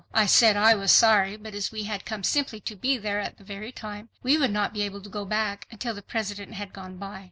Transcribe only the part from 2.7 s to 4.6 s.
be there at that very time, we would